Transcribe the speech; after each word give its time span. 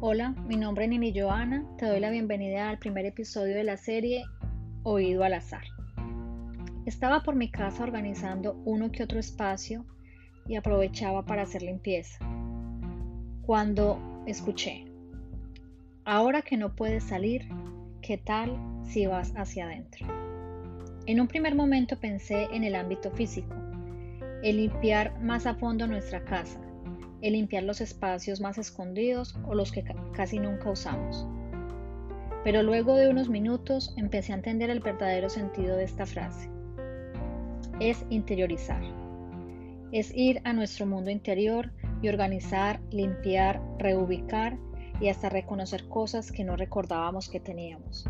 Hola, 0.00 0.30
mi 0.46 0.54
nombre 0.56 0.84
es 0.84 0.90
Nini 0.90 1.12
Joana. 1.12 1.64
Te 1.76 1.86
doy 1.86 1.98
la 1.98 2.10
bienvenida 2.10 2.68
al 2.68 2.78
primer 2.78 3.04
episodio 3.04 3.56
de 3.56 3.64
la 3.64 3.76
serie 3.76 4.24
Oído 4.84 5.24
al 5.24 5.34
azar. 5.34 5.64
Estaba 6.86 7.24
por 7.24 7.34
mi 7.34 7.50
casa 7.50 7.82
organizando 7.82 8.62
uno 8.64 8.92
que 8.92 9.02
otro 9.02 9.18
espacio 9.18 9.84
y 10.46 10.54
aprovechaba 10.54 11.26
para 11.26 11.42
hacer 11.42 11.62
limpieza. 11.62 12.16
Cuando 13.42 14.22
escuché, 14.24 14.84
ahora 16.04 16.42
que 16.42 16.56
no 16.56 16.76
puedes 16.76 17.02
salir, 17.02 17.48
¿qué 18.00 18.18
tal 18.18 18.56
si 18.84 19.08
vas 19.08 19.32
hacia 19.36 19.64
adentro? 19.64 20.06
En 21.06 21.20
un 21.20 21.26
primer 21.26 21.56
momento 21.56 21.98
pensé 21.98 22.44
en 22.52 22.62
el 22.62 22.76
ámbito 22.76 23.10
físico, 23.10 23.56
el 24.44 24.58
limpiar 24.58 25.20
más 25.20 25.44
a 25.44 25.56
fondo 25.56 25.88
nuestra 25.88 26.24
casa, 26.24 26.60
el 27.20 27.32
limpiar 27.32 27.64
los 27.64 27.80
espacios 27.80 28.40
más 28.40 28.58
escondidos 28.58 29.36
o 29.46 29.54
los 29.54 29.72
que 29.72 29.84
casi 30.12 30.38
nunca 30.38 30.70
usamos. 30.70 31.26
Pero 32.44 32.62
luego 32.62 32.94
de 32.94 33.08
unos 33.10 33.28
minutos 33.28 33.94
empecé 33.96 34.32
a 34.32 34.36
entender 34.36 34.70
el 34.70 34.80
verdadero 34.80 35.28
sentido 35.28 35.76
de 35.76 35.84
esta 35.84 36.06
frase. 36.06 36.48
Es 37.80 38.04
interiorizar. 38.10 38.82
Es 39.92 40.14
ir 40.14 40.40
a 40.44 40.52
nuestro 40.52 40.86
mundo 40.86 41.10
interior 41.10 41.72
y 42.02 42.08
organizar, 42.08 42.80
limpiar, 42.90 43.60
reubicar 43.78 44.56
y 45.00 45.08
hasta 45.08 45.28
reconocer 45.28 45.88
cosas 45.88 46.30
que 46.30 46.44
no 46.44 46.56
recordábamos 46.56 47.28
que 47.28 47.40
teníamos. 47.40 48.08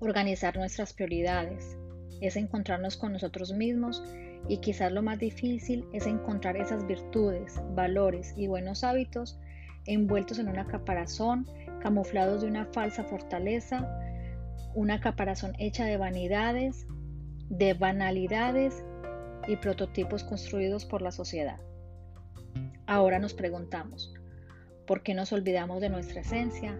Organizar 0.00 0.56
nuestras 0.56 0.92
prioridades 0.92 1.78
es 2.26 2.36
encontrarnos 2.36 2.96
con 2.96 3.12
nosotros 3.12 3.52
mismos 3.52 4.02
y 4.48 4.58
quizás 4.58 4.92
lo 4.92 5.02
más 5.02 5.18
difícil 5.18 5.84
es 5.92 6.06
encontrar 6.06 6.56
esas 6.56 6.86
virtudes, 6.86 7.60
valores 7.74 8.34
y 8.36 8.46
buenos 8.46 8.84
hábitos 8.84 9.38
envueltos 9.86 10.38
en 10.38 10.48
una 10.48 10.66
caparazón, 10.66 11.46
camuflados 11.80 12.42
de 12.42 12.48
una 12.48 12.66
falsa 12.66 13.04
fortaleza, 13.04 13.88
una 14.74 15.00
caparazón 15.00 15.52
hecha 15.58 15.84
de 15.84 15.96
vanidades, 15.96 16.86
de 17.48 17.74
banalidades 17.74 18.84
y 19.48 19.56
prototipos 19.56 20.24
construidos 20.24 20.84
por 20.84 21.02
la 21.02 21.12
sociedad. 21.12 21.58
Ahora 22.86 23.18
nos 23.18 23.34
preguntamos, 23.34 24.14
¿por 24.86 25.02
qué 25.02 25.14
nos 25.14 25.32
olvidamos 25.32 25.80
de 25.80 25.88
nuestra 25.88 26.20
esencia? 26.20 26.78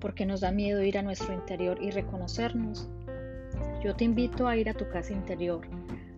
¿Por 0.00 0.14
qué 0.14 0.26
nos 0.26 0.40
da 0.40 0.52
miedo 0.52 0.82
ir 0.82 0.98
a 0.98 1.02
nuestro 1.02 1.32
interior 1.32 1.78
y 1.82 1.90
reconocernos? 1.90 2.88
Yo 3.84 3.94
te 3.94 4.04
invito 4.04 4.48
a 4.48 4.56
ir 4.56 4.70
a 4.70 4.74
tu 4.74 4.88
casa 4.88 5.12
interior, 5.12 5.60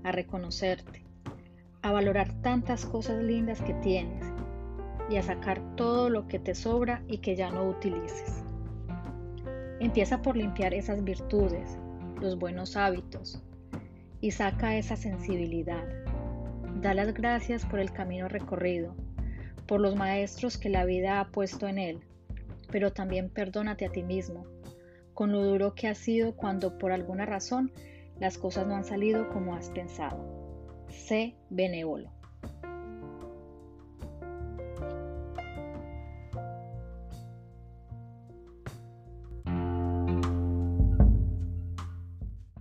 a 0.05 0.13
reconocerte, 0.13 1.03
a 1.83 1.91
valorar 1.91 2.33
tantas 2.41 2.87
cosas 2.87 3.21
lindas 3.25 3.61
que 3.61 3.75
tienes 3.75 4.25
y 5.11 5.17
a 5.17 5.23
sacar 5.25 5.61
todo 5.75 6.09
lo 6.09 6.29
que 6.29 6.39
te 6.39 6.55
sobra 6.55 7.03
y 7.09 7.19
que 7.19 7.35
ya 7.35 7.51
no 7.51 7.69
utilices. 7.69 8.45
Empieza 9.81 10.23
por 10.23 10.37
limpiar 10.37 10.75
esas 10.75 11.03
virtudes, 11.03 11.77
los 12.21 12.39
buenos 12.39 12.77
hábitos 12.77 13.43
y 14.21 14.31
saca 14.31 14.77
esa 14.77 14.95
sensibilidad. 14.95 15.85
Da 16.81 16.95
las 16.95 17.13
gracias 17.15 17.67
por 17.67 17.81
el 17.81 17.91
camino 17.91 18.29
recorrido, 18.29 18.95
por 19.67 19.81
los 19.81 19.97
maestros 19.97 20.57
que 20.57 20.69
la 20.69 20.85
vida 20.85 21.19
ha 21.19 21.33
puesto 21.33 21.67
en 21.67 21.79
él, 21.79 22.01
pero 22.71 22.93
también 22.93 23.29
perdónate 23.29 23.87
a 23.87 23.91
ti 23.91 24.05
mismo, 24.05 24.47
con 25.17 25.33
lo 25.33 25.43
duro 25.43 25.75
que 25.75 25.89
ha 25.89 25.95
sido 25.95 26.37
cuando 26.37 26.77
por 26.77 26.93
alguna 26.93 27.25
razón 27.25 27.73
las 28.21 28.37
cosas 28.37 28.67
no 28.67 28.77
han 28.77 28.85
salido 28.85 29.31
como 29.31 29.57
has 29.57 29.71
pensado. 29.71 30.85
Sé 30.91 31.35
benévolo. 31.49 32.16